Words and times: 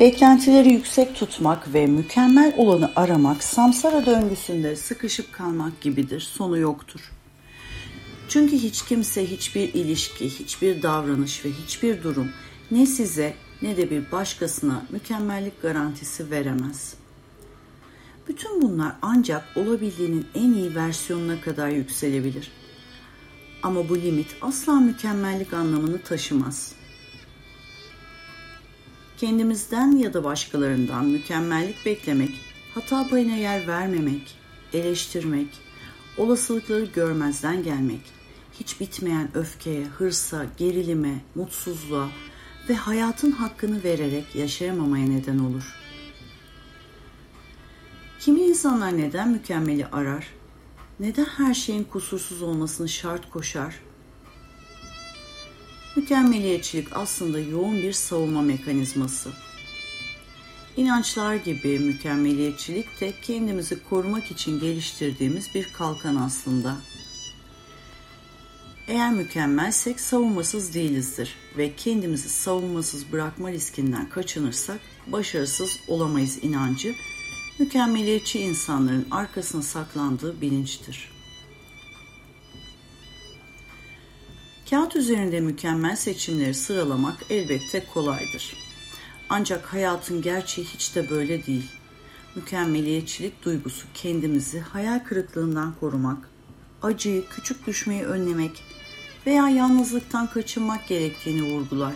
Beklentileri 0.00 0.72
yüksek 0.72 1.16
tutmak 1.16 1.74
ve 1.74 1.86
mükemmel 1.86 2.54
olanı 2.56 2.92
aramak 2.96 3.44
samsara 3.44 4.06
döngüsünde 4.06 4.76
sıkışıp 4.76 5.32
kalmak 5.32 5.80
gibidir, 5.80 6.20
sonu 6.20 6.58
yoktur. 6.58 7.12
Çünkü 8.28 8.56
hiç 8.56 8.82
kimse 8.82 9.30
hiçbir 9.30 9.74
ilişki, 9.74 10.28
hiçbir 10.28 10.82
davranış 10.82 11.44
ve 11.44 11.48
hiçbir 11.50 12.02
durum 12.02 12.30
ne 12.70 12.86
size 12.86 13.34
ne 13.62 13.76
de 13.76 13.90
bir 13.90 14.12
başkasına 14.12 14.82
mükemmellik 14.90 15.62
garantisi 15.62 16.30
veremez. 16.30 16.94
Bütün 18.28 18.62
bunlar 18.62 18.92
ancak 19.02 19.44
olabildiğinin 19.56 20.26
en 20.34 20.52
iyi 20.52 20.74
versiyonuna 20.74 21.40
kadar 21.40 21.68
yükselebilir. 21.68 22.50
Ama 23.62 23.88
bu 23.88 23.98
limit 23.98 24.36
asla 24.40 24.72
mükemmellik 24.72 25.52
anlamını 25.52 26.02
taşımaz. 26.02 26.79
Kendimizden 29.20 29.96
ya 29.96 30.14
da 30.14 30.24
başkalarından 30.24 31.06
mükemmellik 31.06 31.86
beklemek, 31.86 32.30
hata 32.74 33.08
payına 33.08 33.36
yer 33.36 33.66
vermemek, 33.66 34.36
eleştirmek, 34.72 35.48
olasılıkları 36.16 36.84
görmezden 36.84 37.62
gelmek, 37.62 38.00
hiç 38.60 38.80
bitmeyen 38.80 39.28
öfkeye, 39.34 39.84
hırsa, 39.84 40.46
gerilime, 40.56 41.14
mutsuzluğa 41.34 42.08
ve 42.68 42.74
hayatın 42.74 43.30
hakkını 43.30 43.84
vererek 43.84 44.34
yaşayamamaya 44.34 45.06
neden 45.06 45.38
olur. 45.38 45.74
Kimi 48.20 48.40
insanlar 48.40 48.96
neden 48.96 49.28
mükemmeli 49.28 49.86
arar? 49.86 50.26
Neden 51.00 51.24
her 51.24 51.54
şeyin 51.54 51.84
kusursuz 51.84 52.42
olmasını 52.42 52.88
şart 52.88 53.30
koşar? 53.30 53.80
Mükemmeliyetçilik 55.96 56.96
aslında 56.96 57.38
yoğun 57.38 57.76
bir 57.76 57.92
savunma 57.92 58.42
mekanizması. 58.42 59.30
İnançlar 60.76 61.34
gibi 61.34 61.78
mükemmeliyetçilik 61.78 63.00
de 63.00 63.12
kendimizi 63.22 63.84
korumak 63.88 64.30
için 64.30 64.60
geliştirdiğimiz 64.60 65.54
bir 65.54 65.72
kalkan 65.72 66.16
aslında. 66.16 66.76
Eğer 68.88 69.12
mükemmelsek 69.12 70.00
savunmasız 70.00 70.74
değilizdir 70.74 71.34
ve 71.56 71.76
kendimizi 71.76 72.28
savunmasız 72.28 73.12
bırakma 73.12 73.52
riskinden 73.52 74.08
kaçınırsak 74.08 74.80
başarısız 75.06 75.70
olamayız 75.88 76.38
inancı 76.42 76.94
mükemmeliyetçi 77.58 78.40
insanların 78.40 79.06
arkasına 79.10 79.62
saklandığı 79.62 80.40
bilinçtir. 80.40 81.19
Kağıt 84.70 84.96
üzerinde 84.96 85.40
mükemmel 85.40 85.96
seçimleri 85.96 86.54
sıralamak 86.54 87.16
elbette 87.30 87.84
kolaydır. 87.94 88.56
Ancak 89.28 89.72
hayatın 89.72 90.22
gerçeği 90.22 90.66
hiç 90.66 90.94
de 90.94 91.10
böyle 91.10 91.46
değil. 91.46 91.70
Mükemmeliyetçilik 92.34 93.44
duygusu 93.44 93.86
kendimizi 93.94 94.60
hayal 94.60 94.98
kırıklığından 94.98 95.74
korumak, 95.80 96.30
acıyı, 96.82 97.24
küçük 97.28 97.66
düşmeyi 97.66 98.02
önlemek 98.02 98.62
veya 99.26 99.48
yalnızlıktan 99.48 100.26
kaçınmak 100.26 100.88
gerektiğini 100.88 101.42
vurgular. 101.42 101.94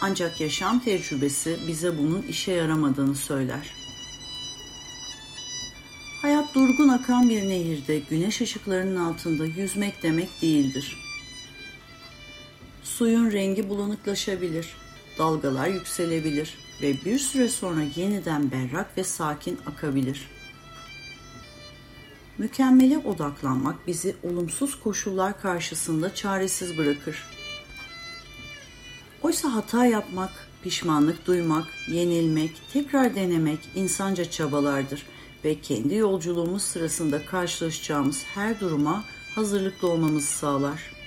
Ancak 0.00 0.40
yaşam 0.40 0.78
tecrübesi 0.80 1.58
bize 1.68 1.98
bunun 1.98 2.22
işe 2.22 2.52
yaramadığını 2.52 3.14
söyler. 3.14 3.70
Hayat 6.22 6.54
durgun 6.54 6.88
akan 6.88 7.28
bir 7.28 7.48
nehirde 7.48 7.98
güneş 7.98 8.40
ışıklarının 8.40 8.96
altında 8.96 9.46
yüzmek 9.46 10.02
demek 10.02 10.42
değildir. 10.42 11.07
Suyun 12.98 13.32
rengi 13.32 13.68
bulanıklaşabilir, 13.68 14.76
dalgalar 15.18 15.68
yükselebilir 15.68 16.58
ve 16.82 16.94
bir 17.04 17.18
süre 17.18 17.48
sonra 17.48 17.80
yeniden 17.96 18.50
berrak 18.50 18.98
ve 18.98 19.04
sakin 19.04 19.58
akabilir. 19.66 20.28
Mükemmele 22.38 22.98
odaklanmak 22.98 23.86
bizi 23.86 24.16
olumsuz 24.22 24.80
koşullar 24.80 25.40
karşısında 25.40 26.14
çaresiz 26.14 26.78
bırakır. 26.78 27.24
Oysa 29.22 29.54
hata 29.54 29.86
yapmak, 29.86 30.32
pişmanlık 30.62 31.26
duymak, 31.26 31.66
yenilmek, 31.88 32.50
tekrar 32.72 33.14
denemek 33.14 33.58
insanca 33.74 34.30
çabalardır 34.30 35.06
ve 35.44 35.60
kendi 35.60 35.94
yolculuğumuz 35.94 36.62
sırasında 36.62 37.26
karşılaşacağımız 37.26 38.24
her 38.34 38.60
duruma 38.60 39.04
hazırlıklı 39.34 39.88
olmamızı 39.88 40.26
sağlar. 40.26 40.97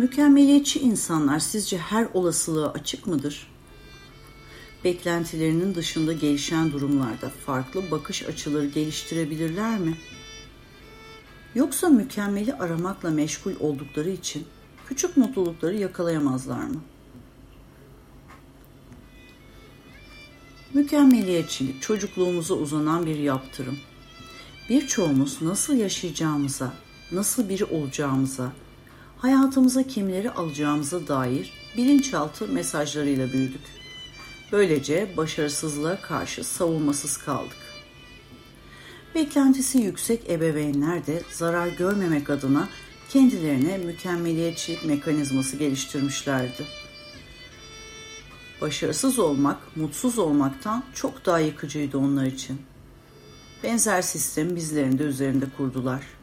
Mükemmeliyetçi 0.00 0.80
insanlar 0.80 1.38
sizce 1.38 1.78
her 1.78 2.08
olasılığa 2.14 2.72
açık 2.72 3.06
mıdır? 3.06 3.46
Beklentilerinin 4.84 5.74
dışında 5.74 6.12
gelişen 6.12 6.72
durumlarda 6.72 7.28
farklı 7.46 7.90
bakış 7.90 8.22
açıları 8.22 8.66
geliştirebilirler 8.66 9.78
mi? 9.78 9.96
Yoksa 11.54 11.88
mükemmeli 11.88 12.54
aramakla 12.54 13.10
meşgul 13.10 13.52
oldukları 13.60 14.10
için 14.10 14.44
küçük 14.88 15.16
mutlulukları 15.16 15.76
yakalayamazlar 15.76 16.64
mı? 16.64 16.80
Mükemmeliyetçilik 20.74 21.82
çocukluğumuza 21.82 22.54
uzanan 22.54 23.06
bir 23.06 23.18
yaptırım. 23.18 23.78
Birçoğumuz 24.68 25.42
nasıl 25.42 25.74
yaşayacağımıza, 25.74 26.72
nasıl 27.12 27.48
biri 27.48 27.64
olacağımıza, 27.64 28.52
hayatımıza 29.20 29.82
kimleri 29.82 30.30
alacağımıza 30.30 31.08
dair 31.08 31.52
bilinçaltı 31.76 32.48
mesajlarıyla 32.48 33.32
büyüdük. 33.32 33.60
Böylece 34.52 35.16
başarısızlığa 35.16 36.00
karşı 36.00 36.44
savunmasız 36.44 37.16
kaldık. 37.16 37.56
Beklentisi 39.14 39.78
yüksek 39.78 40.30
ebeveynler 40.30 41.06
de 41.06 41.22
zarar 41.32 41.68
görmemek 41.68 42.30
adına 42.30 42.68
kendilerine 43.08 43.78
mükemmeliyetçilik 43.78 44.84
mekanizması 44.84 45.56
geliştirmişlerdi. 45.56 46.66
Başarısız 48.60 49.18
olmak, 49.18 49.76
mutsuz 49.76 50.18
olmaktan 50.18 50.84
çok 50.94 51.26
daha 51.26 51.38
yıkıcıydı 51.38 51.98
onlar 51.98 52.26
için. 52.26 52.62
Benzer 53.62 54.02
sistemi 54.02 54.56
bizlerin 54.56 54.98
de 54.98 55.02
üzerinde 55.02 55.44
kurdular.'' 55.56 56.19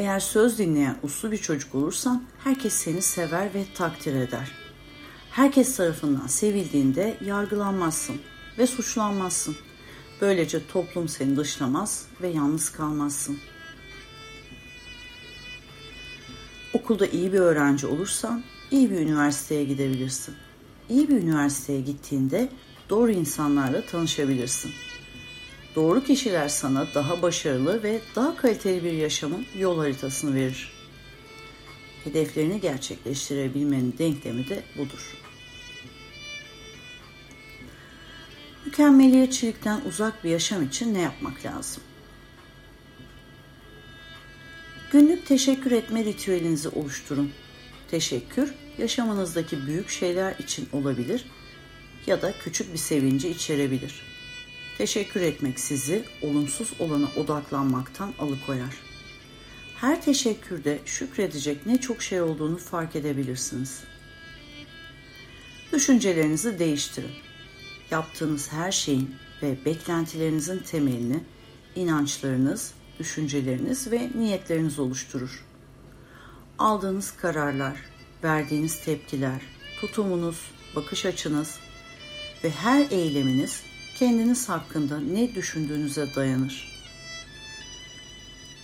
Eğer 0.00 0.20
söz 0.20 0.58
dinleyen 0.58 0.96
uslu 1.02 1.32
bir 1.32 1.36
çocuk 1.36 1.74
olursan 1.74 2.24
herkes 2.44 2.74
seni 2.74 3.02
sever 3.02 3.54
ve 3.54 3.64
takdir 3.74 4.14
eder. 4.14 4.52
Herkes 5.30 5.76
tarafından 5.76 6.26
sevildiğinde 6.26 7.16
yargılanmazsın 7.24 8.16
ve 8.58 8.66
suçlanmazsın. 8.66 9.56
Böylece 10.20 10.66
toplum 10.66 11.08
seni 11.08 11.36
dışlamaz 11.36 12.06
ve 12.22 12.28
yalnız 12.28 12.72
kalmazsın. 12.72 13.38
Okulda 16.72 17.06
iyi 17.06 17.32
bir 17.32 17.40
öğrenci 17.40 17.86
olursan 17.86 18.42
iyi 18.70 18.90
bir 18.90 18.98
üniversiteye 18.98 19.64
gidebilirsin. 19.64 20.34
İyi 20.88 21.08
bir 21.08 21.16
üniversiteye 21.16 21.80
gittiğinde 21.80 22.48
doğru 22.90 23.10
insanlarla 23.10 23.86
tanışabilirsin.'' 23.86 24.99
Doğru 25.74 26.04
kişiler 26.04 26.48
sana 26.48 26.94
daha 26.94 27.22
başarılı 27.22 27.82
ve 27.82 28.00
daha 28.16 28.36
kaliteli 28.36 28.84
bir 28.84 28.92
yaşamın 28.92 29.46
yol 29.58 29.78
haritasını 29.78 30.34
verir. 30.34 30.72
Hedeflerini 32.04 32.60
gerçekleştirebilmenin 32.60 33.94
denklemi 33.98 34.48
de 34.48 34.62
budur. 34.78 35.16
Mükemmeliyetçilikten 38.66 39.80
uzak 39.80 40.24
bir 40.24 40.30
yaşam 40.30 40.62
için 40.62 40.94
ne 40.94 41.00
yapmak 41.00 41.44
lazım? 41.44 41.82
Günlük 44.92 45.26
teşekkür 45.26 45.72
etme 45.72 46.04
ritüelinizi 46.04 46.68
oluşturun. 46.68 47.32
Teşekkür, 47.90 48.54
yaşamınızdaki 48.78 49.66
büyük 49.66 49.88
şeyler 49.88 50.34
için 50.38 50.68
olabilir 50.72 51.24
ya 52.06 52.22
da 52.22 52.32
küçük 52.38 52.72
bir 52.72 52.78
sevinci 52.78 53.28
içerebilir. 53.28 54.09
Teşekkür 54.80 55.20
etmek 55.20 55.60
sizi 55.60 56.04
olumsuz 56.22 56.72
olana 56.78 57.08
odaklanmaktan 57.16 58.14
alıkoyar. 58.18 58.76
Her 59.76 60.02
teşekkürde 60.02 60.78
şükredecek 60.84 61.66
ne 61.66 61.80
çok 61.80 62.02
şey 62.02 62.20
olduğunu 62.20 62.56
fark 62.56 62.96
edebilirsiniz. 62.96 63.84
Düşüncelerinizi 65.72 66.58
değiştirin. 66.58 67.10
Yaptığınız 67.90 68.52
her 68.52 68.72
şeyin 68.72 69.14
ve 69.42 69.64
beklentilerinizin 69.64 70.58
temelini 70.58 71.20
inançlarınız, 71.76 72.72
düşünceleriniz 72.98 73.90
ve 73.90 74.10
niyetleriniz 74.14 74.78
oluşturur. 74.78 75.44
Aldığınız 76.58 77.16
kararlar, 77.16 77.76
verdiğiniz 78.24 78.84
tepkiler, 78.84 79.40
tutumunuz, 79.80 80.50
bakış 80.76 81.06
açınız 81.06 81.58
ve 82.44 82.50
her 82.50 82.90
eyleminiz 82.90 83.62
kendiniz 84.00 84.48
hakkında 84.48 85.00
ne 85.00 85.34
düşündüğünüze 85.34 86.14
dayanır. 86.14 86.68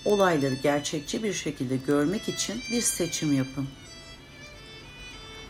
Olayları 0.05 0.55
gerçekçi 0.55 1.23
bir 1.23 1.33
şekilde 1.33 1.77
görmek 1.77 2.29
için 2.29 2.63
bir 2.73 2.81
seçim 2.81 3.37
yapın. 3.37 3.69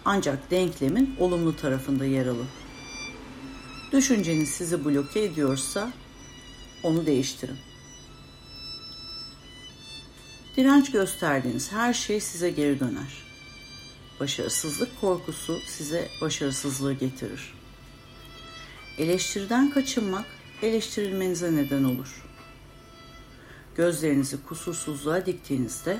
Ancak 0.04 0.50
denklemin 0.50 1.16
olumlu 1.18 1.56
tarafında 1.56 2.04
yer 2.04 2.26
alın. 2.26 2.48
Düşünceniz 3.92 4.48
sizi 4.48 4.84
bloke 4.84 5.22
ediyorsa 5.22 5.92
onu 6.82 7.06
değiştirin. 7.06 7.58
Direnç 10.56 10.92
gösterdiğiniz 10.92 11.72
her 11.72 11.94
şey 11.94 12.20
size 12.20 12.50
geri 12.50 12.80
döner. 12.80 13.22
Başarısızlık 14.20 15.00
korkusu 15.00 15.60
size 15.66 16.08
başarısızlığı 16.20 16.92
getirir. 16.92 17.55
Eleştiriden 18.98 19.70
kaçınmak 19.70 20.24
eleştirilmenize 20.62 21.56
neden 21.56 21.84
olur. 21.84 22.22
Gözlerinizi 23.76 24.42
kusursuzluğa 24.48 25.26
diktiğinizde 25.26 25.98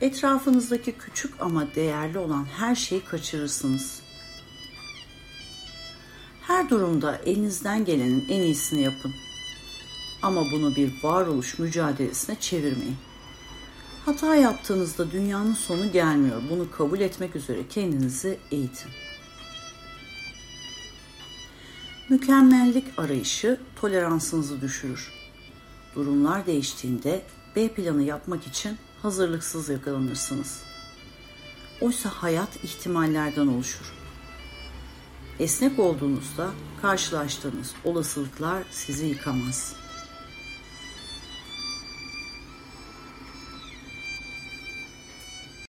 etrafınızdaki 0.00 0.92
küçük 0.92 1.34
ama 1.40 1.74
değerli 1.74 2.18
olan 2.18 2.44
her 2.44 2.74
şeyi 2.74 3.04
kaçırırsınız. 3.04 4.00
Her 6.42 6.70
durumda 6.70 7.20
elinizden 7.26 7.84
gelenin 7.84 8.28
en 8.28 8.40
iyisini 8.40 8.82
yapın. 8.82 9.14
Ama 10.22 10.44
bunu 10.52 10.76
bir 10.76 10.92
varoluş 11.02 11.58
mücadelesine 11.58 12.40
çevirmeyin. 12.40 12.96
Hata 14.06 14.36
yaptığınızda 14.36 15.10
dünyanın 15.10 15.54
sonu 15.54 15.92
gelmiyor. 15.92 16.42
Bunu 16.50 16.70
kabul 16.70 17.00
etmek 17.00 17.36
üzere 17.36 17.68
kendinizi 17.70 18.38
eğitin. 18.50 18.90
Mükemmellik 22.08 22.84
arayışı 22.98 23.60
toleransınızı 23.76 24.60
düşürür. 24.60 25.12
Durumlar 25.94 26.46
değiştiğinde 26.46 27.22
B 27.56 27.68
planı 27.68 28.02
yapmak 28.02 28.46
için 28.46 28.78
hazırlıksız 29.02 29.68
yakalanırsınız. 29.68 30.62
Oysa 31.80 32.08
hayat 32.08 32.64
ihtimallerden 32.64 33.46
oluşur. 33.46 33.92
Esnek 35.38 35.78
olduğunuzda 35.78 36.50
karşılaştığınız 36.82 37.74
olasılıklar 37.84 38.62
sizi 38.70 39.06
yıkamaz.'' 39.06 39.85